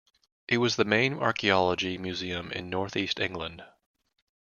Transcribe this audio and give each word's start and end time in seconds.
It 0.47 0.57
was 0.57 0.77
the 0.77 0.83
main 0.83 1.13
archaeology 1.13 1.95
museum 1.99 2.51
in 2.51 2.71
north 2.71 2.95
east 2.97 3.19
England. 3.19 3.63